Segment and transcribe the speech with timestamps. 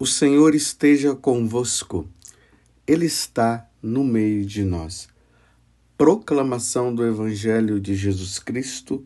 [0.00, 2.08] O Senhor esteja convosco,
[2.86, 5.08] Ele está no meio de nós.
[5.96, 9.04] Proclamação do Evangelho de Jesus Cristo,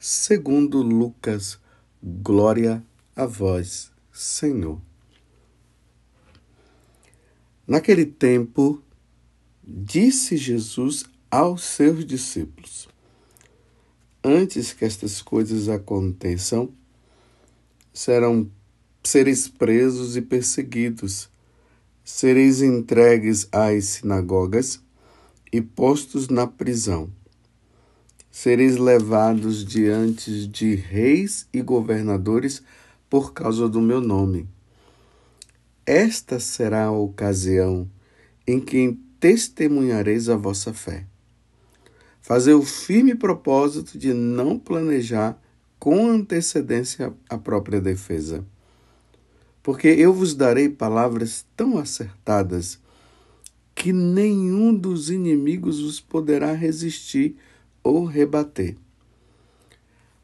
[0.00, 1.60] segundo Lucas.
[2.02, 2.84] Glória
[3.14, 4.80] a vós, Senhor.
[7.64, 8.82] Naquele tempo,
[9.62, 12.88] disse Jesus aos seus discípulos:
[14.24, 16.74] Antes que estas coisas aconteçam,
[17.92, 18.50] serão
[19.04, 21.28] sereis presos e perseguidos,
[22.04, 24.80] sereis entregues às sinagogas
[25.52, 27.10] e postos na prisão.
[28.30, 32.62] Sereis levados diante de reis e governadores
[33.10, 34.48] por causa do meu nome.
[35.84, 37.90] Esta será a ocasião
[38.46, 41.04] em que testemunhareis a vossa fé.
[42.20, 45.38] Fazer o firme propósito de não planejar
[45.78, 48.46] com antecedência a própria defesa
[49.62, 52.80] porque eu vos darei palavras tão acertadas
[53.74, 57.36] que nenhum dos inimigos vos poderá resistir
[57.82, 58.76] ou rebater.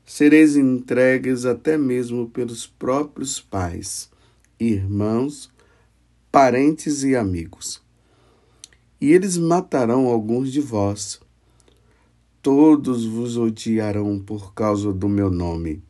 [0.04, 4.10] Sereis entregues até mesmo pelos próprios pais,
[4.58, 5.50] irmãos,
[6.32, 7.80] parentes e amigos.
[9.00, 11.20] E eles matarão alguns de vós.
[12.42, 15.82] Todos vos odiarão por causa do meu nome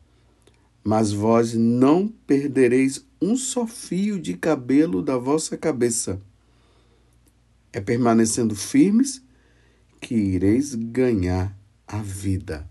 [0.88, 6.18] mas vós não perdereis um só fio de cabelo da vossa cabeça.
[7.70, 9.22] É permanecendo firmes
[10.00, 11.54] que ireis ganhar
[11.86, 12.66] a vida.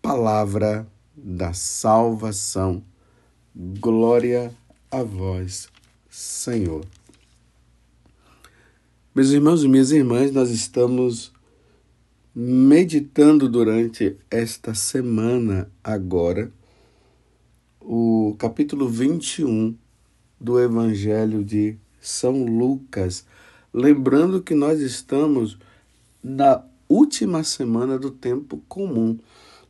[0.00, 2.84] Palavra da salvação.
[3.80, 4.54] Glória
[4.92, 5.68] a vós,
[6.08, 6.86] Senhor.
[9.12, 11.32] Meus irmãos e minhas irmãs, nós estamos
[12.34, 16.50] meditando durante esta semana agora
[17.80, 19.76] o capítulo 21
[20.40, 23.24] do Evangelho de São Lucas,
[23.72, 25.56] lembrando que nós estamos
[26.20, 29.16] na última semana do tempo comum.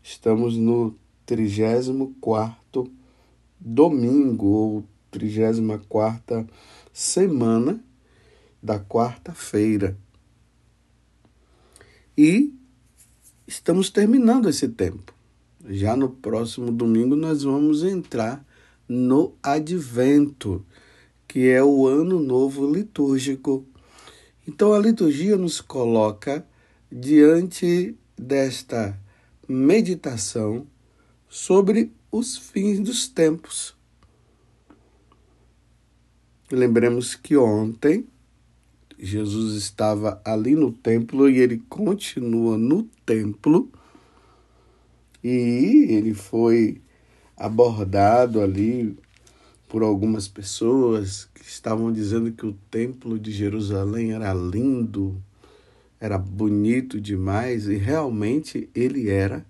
[0.03, 0.95] Estamos no
[1.27, 2.91] 34
[3.61, 6.47] domingo ou 34
[6.95, 7.79] semana
[8.63, 9.99] da quarta-feira.
[12.17, 12.55] E
[13.47, 15.13] estamos terminando esse tempo.
[15.69, 18.45] Já no próximo domingo nós vamos entrar
[18.89, 20.65] no Advento,
[21.27, 23.67] que é o ano novo litúrgico.
[24.47, 26.47] Então a liturgia nos coloca
[26.91, 28.99] diante desta
[29.49, 30.67] meditação
[31.29, 33.75] sobre os fins dos tempos.
[36.53, 38.07] Lembremos que ontem
[38.99, 43.71] Jesus estava ali no templo e ele continua no templo.
[45.23, 46.81] E ele foi
[47.37, 48.97] abordado ali
[49.69, 55.21] por algumas pessoas que estavam dizendo que o templo de Jerusalém era lindo,
[55.99, 59.45] era bonito demais, e realmente ele era.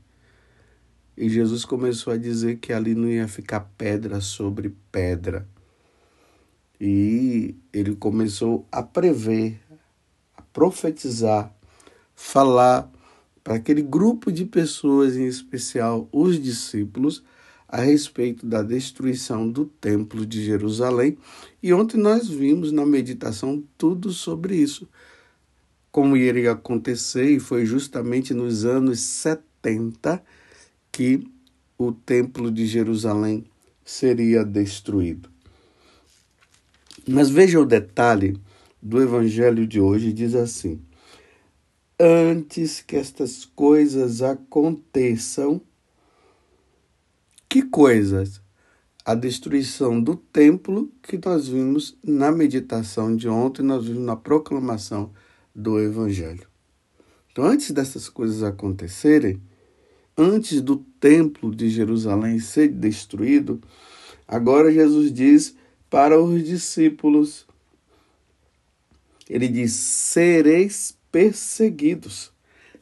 [1.17, 5.47] E Jesus começou a dizer que ali não ia ficar pedra sobre pedra
[6.81, 9.61] e ele começou a prever,
[10.37, 11.55] a profetizar,
[12.15, 12.91] falar
[13.43, 17.23] para aquele grupo de pessoas, em especial os discípulos,
[17.69, 21.19] a respeito da destruição do Templo de Jerusalém.
[21.63, 24.89] E ontem nós vimos na meditação tudo sobre isso.
[25.91, 30.23] Como iria acontecer, e foi justamente nos anos 70
[30.91, 31.27] que
[31.77, 33.45] o Templo de Jerusalém
[33.85, 35.34] seria destruído.
[37.07, 38.41] Mas veja o detalhe
[38.81, 40.81] do evangelho de hoje: diz assim:
[41.99, 45.61] Antes que estas coisas aconteçam,
[47.49, 48.43] que coisas?
[49.07, 55.13] A destruição do templo que nós vimos na meditação de ontem, nós vimos na proclamação
[55.55, 56.49] do evangelho.
[57.31, 59.43] Então, antes dessas coisas acontecerem,
[60.17, 63.61] antes do templo de Jerusalém ser destruído,
[64.27, 65.55] agora Jesus diz
[65.95, 67.47] para os discípulos.
[69.31, 72.33] Ele diz: sereis perseguidos,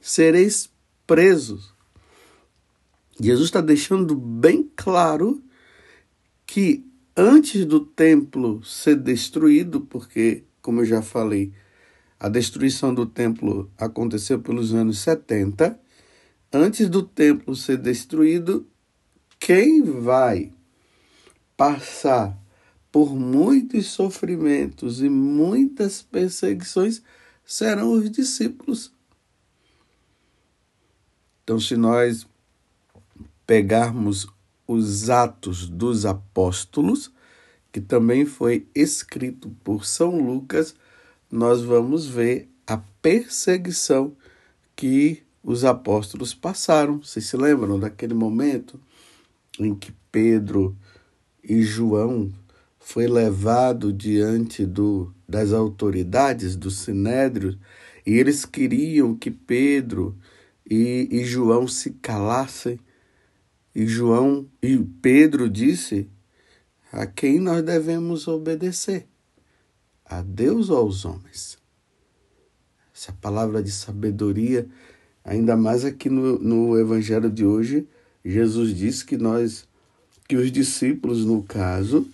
[0.00, 0.70] sereis
[1.06, 1.74] presos.
[3.20, 5.44] Jesus está deixando bem claro
[6.46, 11.52] que antes do templo ser destruído, porque, como eu já falei,
[12.18, 15.78] a destruição do templo aconteceu pelos anos 70,
[16.50, 18.66] antes do templo ser destruído,
[19.38, 20.50] quem vai
[21.58, 22.41] passar
[22.92, 27.02] por muitos sofrimentos e muitas perseguições
[27.44, 28.92] serão os discípulos.
[31.42, 32.26] Então, se nós
[33.46, 34.28] pegarmos
[34.68, 37.10] os Atos dos Apóstolos,
[37.72, 40.74] que também foi escrito por São Lucas,
[41.30, 44.14] nós vamos ver a perseguição
[44.76, 46.98] que os apóstolos passaram.
[46.98, 48.78] Vocês se lembram daquele momento
[49.58, 50.76] em que Pedro
[51.42, 52.30] e João
[52.84, 57.58] foi levado diante do, das autoridades do Sinédrio
[58.04, 60.18] e eles queriam que Pedro
[60.68, 62.78] e, e João se calassem.
[63.74, 66.10] E João e Pedro disse
[66.90, 69.06] a quem nós devemos obedecer?
[70.04, 71.56] A Deus ou aos homens?
[72.94, 74.68] Essa palavra de sabedoria,
[75.24, 77.88] ainda mais aqui no, no Evangelho de hoje,
[78.24, 79.66] Jesus disse que nós,
[80.28, 82.06] que os discípulos, no caso,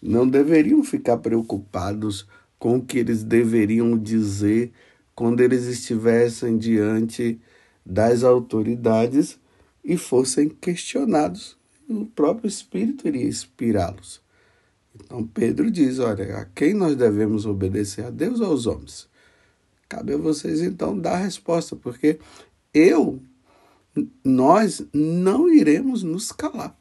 [0.00, 2.26] não deveriam ficar preocupados
[2.58, 4.72] com o que eles deveriam dizer
[5.14, 7.40] quando eles estivessem diante
[7.84, 9.38] das autoridades
[9.84, 11.58] e fossem questionados.
[11.88, 14.20] O próprio Espírito iria inspirá-los.
[14.94, 18.04] Então Pedro diz: Olha, a quem nós devemos obedecer?
[18.04, 19.08] A Deus ou aos homens?
[19.88, 22.20] Cabe a vocês então dar a resposta, porque
[22.72, 23.20] eu,
[24.24, 26.79] nós não iremos nos calar.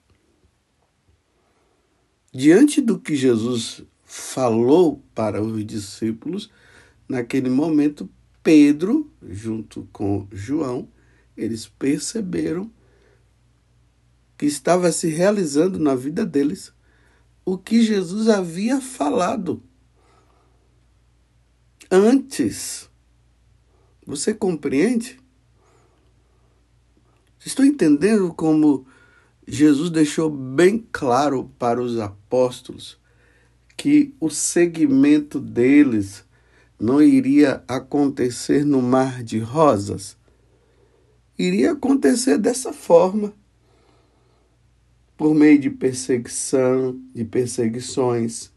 [2.32, 6.50] Diante do que Jesus falou para os discípulos,
[7.08, 8.10] naquele momento,
[8.44, 10.88] Pedro, junto com João,
[11.36, 12.72] eles perceberam
[14.38, 16.72] que estava se realizando na vida deles
[17.44, 19.62] o que Jesus havia falado
[21.90, 22.90] antes.
[24.06, 25.20] Você compreende?
[27.44, 28.86] Estou entendendo como
[29.52, 33.00] Jesus deixou bem claro para os apóstolos
[33.76, 36.24] que o segmento deles
[36.80, 40.16] não iria acontecer no mar de rosas.
[41.38, 43.34] Iria acontecer dessa forma
[45.18, 48.52] por meio de perseguição, de perseguições.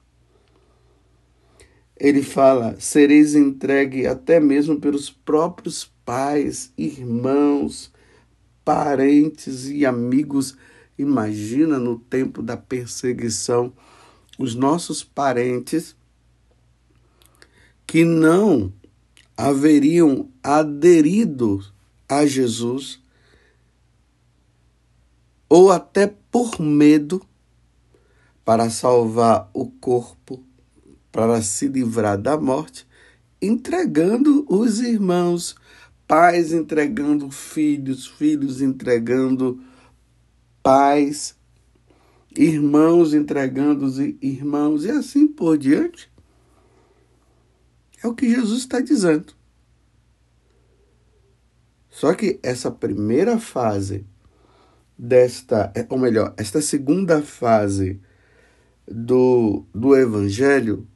[1.97, 7.91] Ele fala: sereis entregue até mesmo pelos próprios pais, irmãos,
[8.63, 10.55] parentes e amigos
[10.99, 13.73] Imagina no tempo da perseguição
[14.39, 15.97] os nossos parentes
[17.87, 18.73] que não
[19.37, 21.65] haveriam aderido
[22.09, 23.01] a Jesus
[25.49, 27.21] ou até por medo
[28.45, 30.43] para salvar o corpo,
[31.11, 32.87] para se livrar da morte,
[33.41, 35.55] entregando os irmãos,
[36.09, 39.63] pais entregando filhos, filhos entregando
[40.63, 41.37] pais,
[42.37, 46.11] irmãos entregando os irmãos e assim por diante.
[48.03, 49.35] É o que Jesus está dizendo.
[51.89, 54.07] Só que essa primeira fase
[54.99, 58.01] desta, ou melhor, esta segunda fase
[58.87, 60.87] do, do Evangelho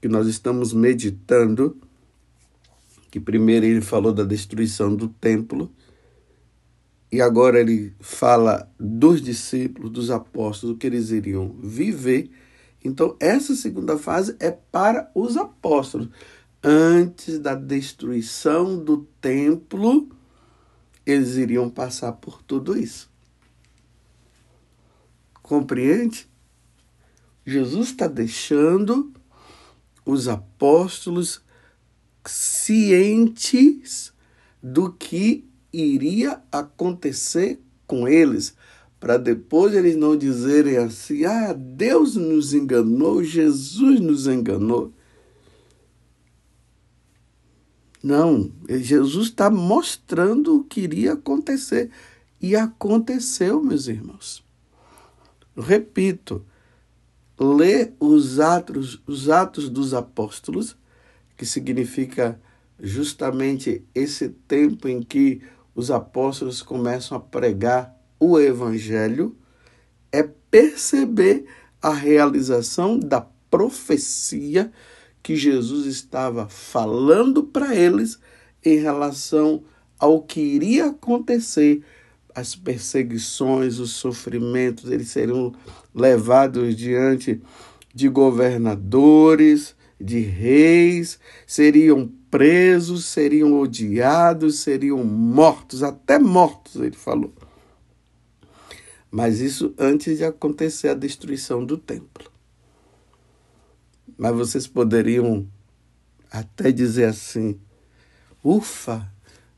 [0.00, 1.76] que nós estamos meditando,
[3.10, 5.72] que primeiro ele falou da destruição do templo,
[7.10, 12.30] e agora ele fala dos discípulos, dos apóstolos, o que eles iriam viver.
[12.84, 16.08] Então, essa segunda fase é para os apóstolos.
[16.62, 20.08] Antes da destruição do templo,
[21.06, 23.10] eles iriam passar por tudo isso.
[25.42, 26.28] Compreende?
[27.46, 29.10] Jesus está deixando
[30.04, 31.40] os apóstolos
[32.26, 34.12] cientes
[34.62, 38.54] do que iria acontecer com eles,
[39.00, 44.92] para depois eles não dizerem assim: ah, Deus nos enganou, Jesus nos enganou.
[48.02, 51.90] Não, Jesus está mostrando o que iria acontecer.
[52.40, 54.44] E aconteceu, meus irmãos.
[55.56, 56.44] Repito,
[57.38, 60.76] lê os atos, os atos dos apóstolos,
[61.36, 62.40] que significa
[62.80, 65.42] justamente esse tempo em que
[65.78, 69.36] os apóstolos começam a pregar o evangelho
[70.10, 71.44] é perceber
[71.80, 74.72] a realização da profecia
[75.22, 78.18] que Jesus estava falando para eles
[78.64, 79.62] em relação
[80.00, 81.84] ao que iria acontecer,
[82.34, 85.54] as perseguições, os sofrimentos, eles seriam
[85.94, 87.40] levados diante
[87.94, 97.32] de governadores, de reis, seriam presos, seriam odiados, seriam mortos, até mortos, ele falou.
[99.10, 102.30] Mas isso antes de acontecer a destruição do templo.
[104.16, 105.46] Mas vocês poderiam
[106.30, 107.58] até dizer assim:
[108.44, 109.10] ufa,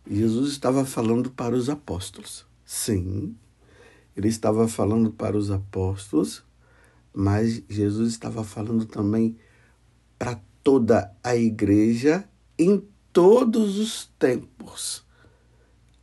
[0.08, 2.46] Jesus estava falando para os apóstolos.
[2.64, 3.34] Sim,
[4.16, 6.44] ele estava falando para os apóstolos,
[7.12, 9.49] mas Jesus estava falando também para
[10.62, 12.24] toda a igreja
[12.58, 15.04] em todos os tempos.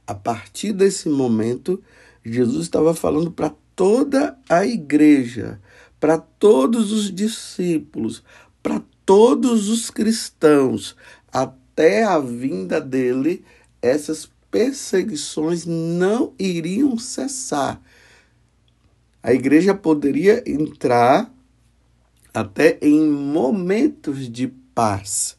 [0.06, 1.82] A partir desse momento,
[2.24, 5.62] Jesus estava falando para toda a igreja,
[6.00, 8.24] para todos os discípulos,
[8.62, 10.96] para todos os cristãos,
[11.32, 13.46] até a vinda dele,
[13.82, 17.82] essas perseguições não iriam cessar.
[19.22, 21.32] A igreja poderia entrar
[22.38, 25.36] até em momentos de paz,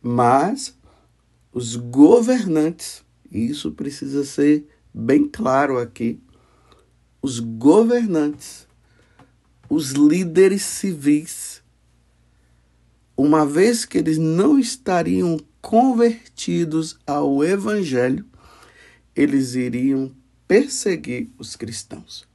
[0.00, 0.74] mas
[1.52, 6.18] os governantes, isso precisa ser bem claro aqui,
[7.20, 8.66] os governantes,
[9.68, 11.62] os líderes civis,
[13.14, 18.24] uma vez que eles não estariam convertidos ao Evangelho,
[19.14, 20.14] eles iriam
[20.48, 22.26] perseguir os cristãos.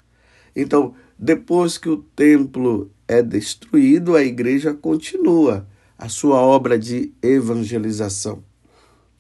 [0.55, 0.93] Então,
[1.23, 8.43] depois que o templo é destruído, a igreja continua a sua obra de evangelização.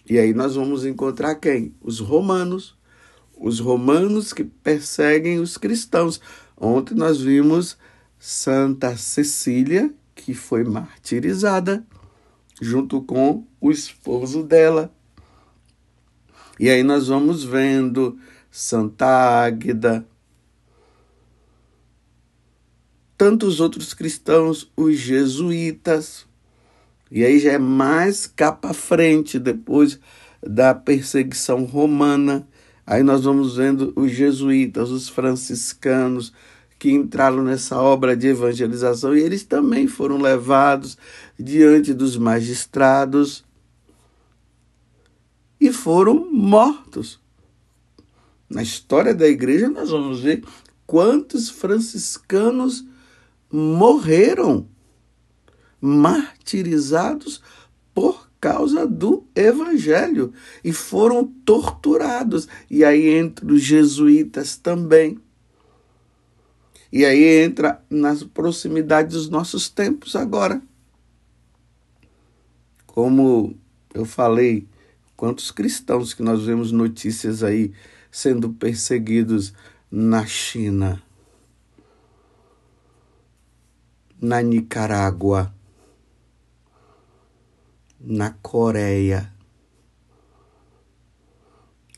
[0.09, 1.75] E aí nós vamos encontrar quem?
[1.79, 2.75] Os romanos.
[3.39, 6.19] Os romanos que perseguem os cristãos.
[6.59, 7.77] Ontem nós vimos
[8.17, 11.85] Santa Cecília, que foi martirizada
[12.59, 14.91] junto com o esposo dela.
[16.59, 18.17] E aí nós vamos vendo
[18.49, 20.03] Santa Águeda,
[23.21, 26.25] tantos outros cristãos, os jesuítas.
[27.11, 29.99] E aí já é mais capa frente depois
[30.41, 32.47] da perseguição romana.
[32.83, 36.33] Aí nós vamos vendo os jesuítas, os franciscanos,
[36.79, 40.97] que entraram nessa obra de evangelização e eles também foram levados
[41.39, 43.45] diante dos magistrados
[45.59, 47.19] e foram mortos.
[48.49, 50.43] Na história da igreja, nós vamos ver
[50.87, 52.89] quantos franciscanos
[53.51, 54.67] morreram
[55.79, 57.41] martirizados
[57.93, 62.47] por causa do evangelho e foram torturados.
[62.69, 65.19] E aí entre os jesuítas também.
[66.91, 70.61] E aí entra nas proximidades dos nossos tempos agora.
[72.85, 73.55] Como
[73.93, 74.67] eu falei,
[75.15, 77.71] quantos cristãos que nós vemos notícias aí
[78.11, 79.53] sendo perseguidos
[79.89, 81.01] na China,
[84.21, 85.51] na Nicarágua,
[87.99, 89.33] na Coreia.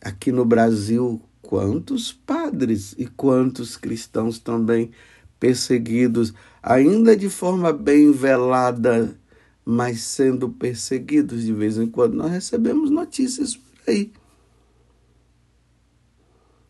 [0.02, 4.92] Aqui no Brasil, quantos padres e quantos cristãos também
[5.38, 9.20] perseguidos, ainda de forma bem velada,
[9.66, 12.16] mas sendo perseguidos de vez em quando.
[12.16, 14.14] Nós recebemos notícias por aí.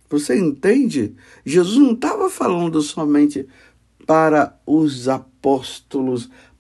[0.09, 1.15] Você entende?
[1.45, 3.47] Jesus não estava falando somente
[4.05, 5.32] para os apóstolos,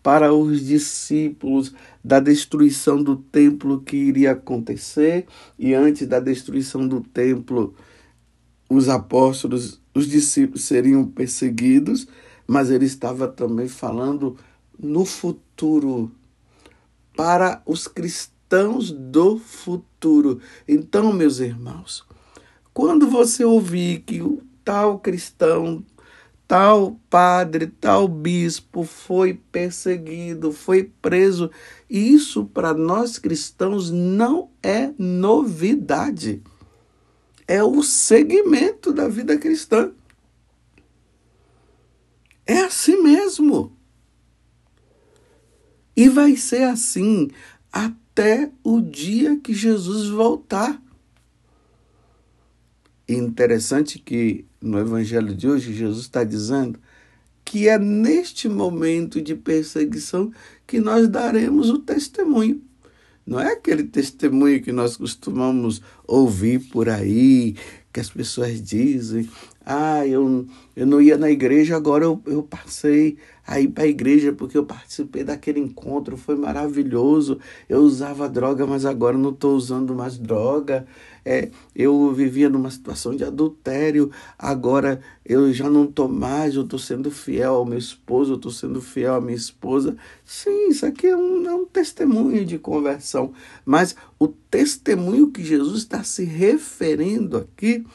[0.01, 1.73] para os discípulos
[2.03, 5.25] da destruição do templo que iria acontecer,
[5.57, 7.73] e antes da destruição do templo,
[8.69, 12.07] os apóstolos, os discípulos seriam perseguidos,
[12.45, 14.35] mas ele estava também falando
[14.77, 16.11] no futuro,
[17.15, 20.41] para os cristãos do futuro.
[20.67, 22.03] Então, meus irmãos,
[22.73, 25.83] quando você ouvir que o tal cristão,
[26.47, 31.49] tal padre, tal bispo foi perseguido, foi preso,
[31.89, 36.41] isso para nós cristãos não é novidade
[37.47, 39.91] é o segmento da vida cristã.
[42.45, 43.75] É assim mesmo.
[45.95, 47.29] E vai ser assim
[47.71, 50.81] até o dia que Jesus voltar.
[53.07, 56.79] Interessante que no Evangelho de hoje Jesus está dizendo
[57.43, 60.31] que é neste momento de perseguição
[60.65, 62.61] que nós daremos o testemunho.
[63.25, 67.55] Não é aquele testemunho que nós costumamos ouvir por aí,
[67.91, 69.29] que as pessoas dizem:
[69.65, 73.87] ah, eu, eu não ia na igreja, agora eu, eu passei a ir para a
[73.87, 77.39] igreja porque eu participei daquele encontro, foi maravilhoso.
[77.67, 80.85] Eu usava droga, mas agora não estou usando mais droga
[81.25, 86.77] é, eu vivia numa situação de adultério, agora eu já não estou mais, eu estou
[86.77, 89.95] sendo fiel ao meu esposo, eu estou sendo fiel à minha esposa.
[90.25, 93.31] Sim, isso aqui é um, é um testemunho de conversão,
[93.65, 97.85] mas o testemunho que Jesus está se referindo aqui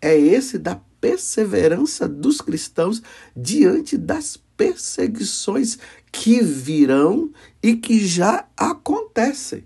[0.00, 3.02] é esse da perseverança dos cristãos
[3.36, 5.78] diante das perseguições
[6.10, 7.30] que virão
[7.62, 9.64] e que já acontecem.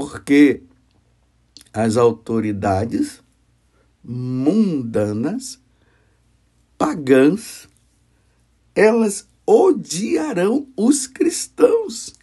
[0.00, 0.62] porque
[1.74, 3.22] as autoridades
[4.02, 5.60] mundanas,
[6.78, 7.68] pagãs,
[8.74, 12.14] elas odiarão os cristãos.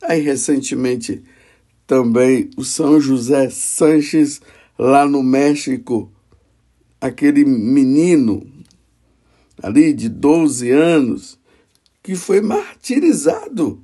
[0.00, 1.22] Aí, recentemente,
[1.86, 4.40] também o São José Sanches,
[4.78, 6.10] lá no México,
[7.00, 8.46] aquele menino
[9.62, 11.38] ali de 12 anos,
[12.02, 13.82] que foi martirizado.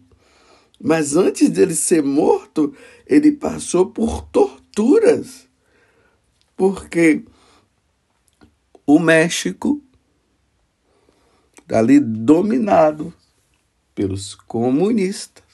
[0.82, 2.74] Mas antes dele ser morto,
[3.06, 5.48] ele passou por torturas.
[6.56, 7.24] Porque
[8.86, 9.80] o México,
[11.70, 13.12] ali dominado
[13.94, 15.49] pelos comunistas,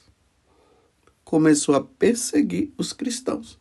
[1.36, 3.58] começou a perseguir os cristãos.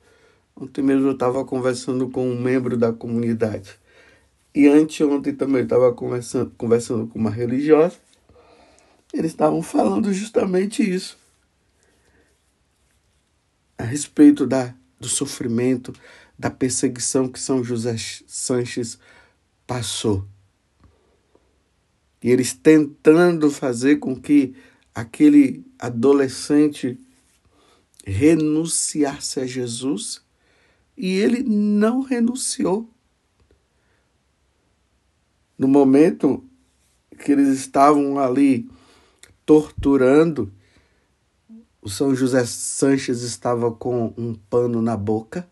[0.56, 3.78] Ontem mesmo eu estava conversando com um membro da comunidade.
[4.54, 7.98] E anteontem também eu estava conversando, conversando com uma religiosa.
[9.14, 11.18] Eles estavam falando justamente isso.
[13.78, 15.92] A respeito da, do sofrimento,
[16.40, 18.98] da perseguição que São José Sanches
[19.68, 20.26] passou.
[22.24, 24.56] E eles tentando fazer com que
[24.94, 26.98] aquele adolescente
[28.06, 30.22] renunciasse a Jesus
[30.96, 32.88] e ele não renunciou.
[35.58, 36.44] No momento
[37.24, 38.70] que eles estavam ali
[39.46, 40.54] torturando,
[41.82, 45.48] o São José Sanches estava com um pano na boca.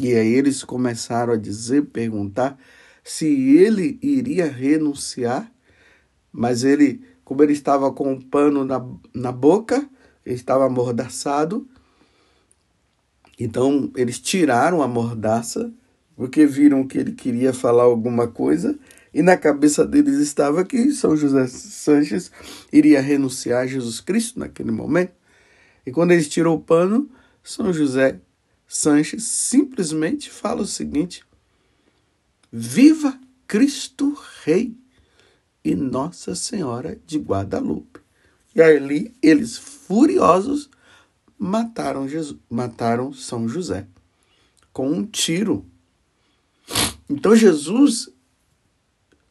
[0.00, 2.58] E aí eles começaram a dizer, perguntar
[3.04, 5.50] se ele iria renunciar,
[6.32, 9.88] mas ele, como ele estava com um pano na, na boca,
[10.24, 11.66] ele estava amordaçado,
[13.38, 15.72] então eles tiraram a mordaça,
[16.16, 18.78] porque viram que ele queria falar alguma coisa,
[19.12, 22.30] e na cabeça deles estava que São José Sanches
[22.72, 25.12] iria renunciar a Jesus Cristo naquele momento.
[25.84, 27.10] E quando eles tiram o pano,
[27.42, 28.18] São José
[28.66, 31.24] Sanches simplesmente fala o seguinte:
[32.50, 34.74] Viva Cristo Rei
[35.62, 38.00] e Nossa Senhora de Guadalupe.
[38.54, 39.58] E ali eles
[39.92, 40.70] furiosos
[41.38, 43.86] mataram Jesus, mataram São José
[44.72, 45.66] com um tiro.
[47.10, 48.08] Então Jesus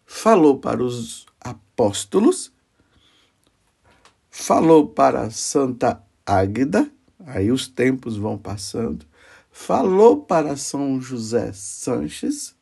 [0.05, 2.51] falou para os apóstolos,
[4.29, 6.91] falou para Santa Águida,
[7.25, 9.03] aí os tempos vão passando,
[9.49, 12.55] falou para São José Sanches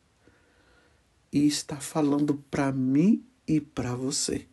[1.30, 4.49] e está falando para mim e para você.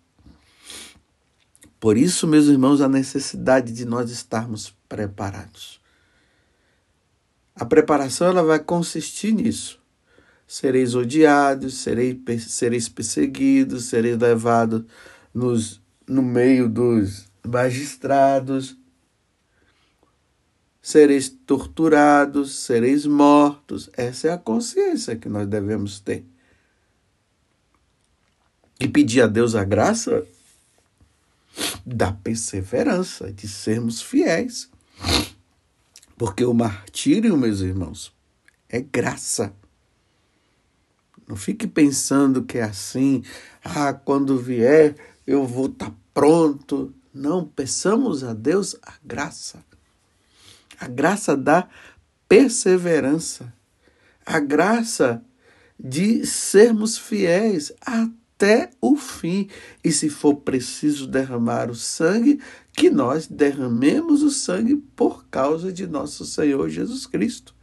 [1.79, 5.79] Por isso, meus irmãos, a necessidade de nós estarmos preparados.
[7.55, 9.79] A preparação ela vai consistir nisso.
[10.47, 14.83] Sereis odiados, sereis, sereis perseguidos, sereis levados
[15.33, 18.77] nos, no meio dos magistrados,
[20.81, 23.89] sereis torturados, sereis mortos.
[23.93, 26.25] Essa é a consciência que nós devemos ter.
[28.79, 30.25] E pedir a Deus a graça
[31.85, 34.69] da perseverança, de sermos fiéis.
[36.17, 38.13] Porque o martírio, meus irmãos,
[38.67, 39.53] é graça.
[41.27, 43.23] Não fique pensando que é assim,
[43.63, 46.93] ah, quando vier eu vou estar tá pronto.
[47.13, 49.63] Não, peçamos a Deus a graça.
[50.79, 51.67] A graça da
[52.27, 53.53] perseverança.
[54.25, 55.23] A graça
[55.79, 59.49] de sermos fiéis até até o fim.
[59.83, 62.39] E se for preciso derramar o sangue,
[62.71, 67.55] que nós derramemos o sangue por causa de nosso Senhor Jesus Cristo.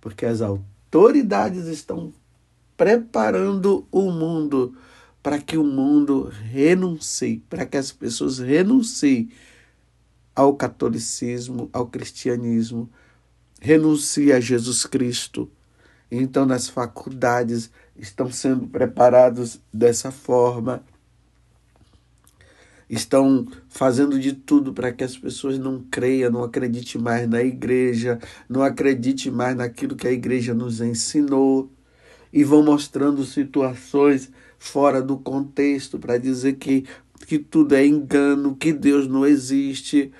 [0.00, 2.14] Porque as autoridades estão
[2.76, 4.76] preparando o mundo
[5.20, 9.28] para que o mundo renuncie, para que as pessoas renunciem
[10.36, 12.88] ao catolicismo, ao cristianismo,
[13.60, 15.50] renuncie a Jesus Cristo.
[16.10, 20.82] Então, nas faculdades, estão sendo preparados dessa forma,
[22.88, 28.18] estão fazendo de tudo para que as pessoas não creiam, não acreditem mais na igreja,
[28.48, 31.70] não acreditem mais naquilo que a igreja nos ensinou
[32.32, 36.84] e vão mostrando situações fora do contexto para dizer que,
[37.26, 40.12] que tudo é engano, que Deus não existe,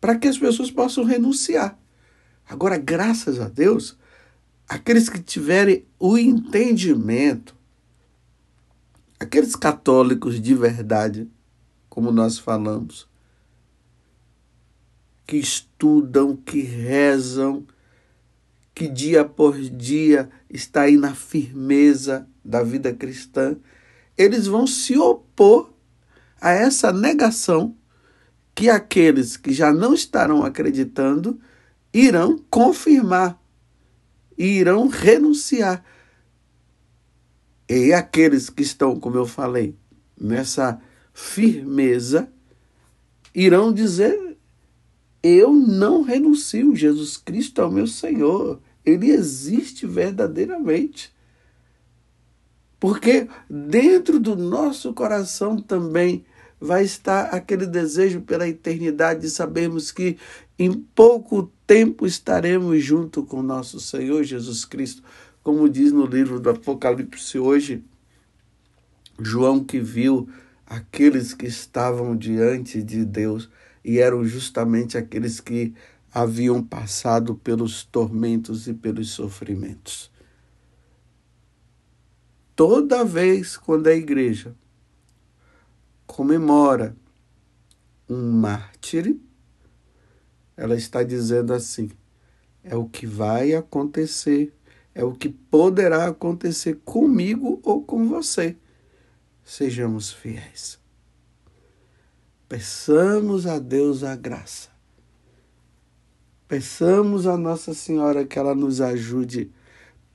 [0.00, 1.78] para que as pessoas possam renunciar.
[2.48, 3.98] Agora, graças a Deus,
[4.68, 7.56] aqueles que tiverem o entendimento,
[9.18, 11.28] aqueles católicos de verdade,
[11.88, 13.08] como nós falamos,
[15.26, 17.66] que estudam, que rezam,
[18.74, 23.56] que dia por dia está aí na firmeza da vida cristã,
[24.16, 25.72] eles vão se opor
[26.40, 27.74] a essa negação
[28.54, 31.40] que aqueles que já não estarão acreditando
[31.92, 33.40] irão confirmar
[34.38, 35.84] e irão renunciar.
[37.68, 39.74] E aqueles que estão, como eu falei,
[40.18, 40.80] nessa
[41.12, 42.30] firmeza,
[43.34, 44.38] irão dizer:
[45.22, 51.12] Eu não renuncio, Jesus Cristo é o meu Senhor, ele existe verdadeiramente.
[52.80, 56.24] Porque dentro do nosso coração também
[56.60, 60.16] vai estar aquele desejo pela eternidade de sabermos que
[60.58, 65.02] em pouco tempo estaremos junto com nosso Senhor Jesus Cristo,
[65.42, 67.84] como diz no livro do Apocalipse hoje,
[69.20, 70.26] João que viu
[70.66, 73.50] aqueles que estavam diante de Deus
[73.84, 75.74] e eram justamente aqueles que
[76.10, 80.10] haviam passado pelos tormentos e pelos sofrimentos.
[82.56, 84.56] Toda vez quando a igreja
[86.06, 86.96] comemora
[88.08, 89.18] um mártir,
[90.58, 91.88] ela está dizendo assim:
[92.64, 94.52] é o que vai acontecer,
[94.92, 98.56] é o que poderá acontecer comigo ou com você.
[99.44, 100.78] Sejamos fiéis.
[102.48, 104.68] Peçamos a Deus a graça.
[106.48, 109.52] Peçamos a Nossa Senhora que ela nos ajude,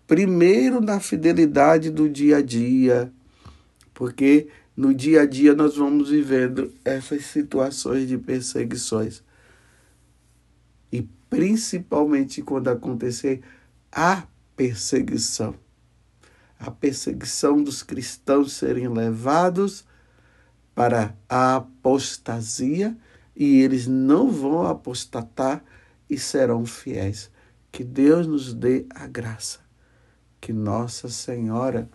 [0.05, 3.13] primeiro na fidelidade do dia a dia,
[3.93, 9.23] porque no dia a dia nós vamos vivendo essas situações de perseguições.
[11.35, 13.41] Principalmente quando acontecer
[13.91, 15.55] a perseguição.
[16.59, 19.85] A perseguição dos cristãos serem levados
[20.73, 22.97] para a apostasia
[23.35, 25.63] e eles não vão apostatar
[26.09, 27.29] e serão fiéis.
[27.71, 29.59] Que Deus nos dê a graça.
[30.39, 31.89] Que Nossa Senhora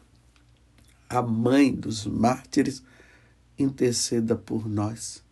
[1.08, 2.82] a mãe dos mártires,
[3.58, 5.24] interceda por nós.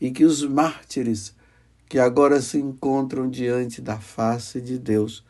[0.00, 1.34] E que os mártires
[1.92, 5.22] que agora se encontram diante da face de Deus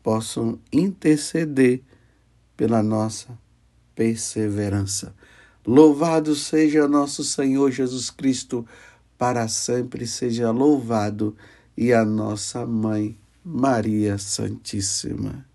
[0.00, 1.82] possam interceder
[2.56, 3.36] pela nossa
[3.96, 5.12] perseverança.
[5.66, 8.64] Louvado seja nosso Senhor Jesus Cristo,
[9.18, 11.36] para sempre seja louvado,
[11.76, 15.47] e a nossa mãe, Maria Santíssima.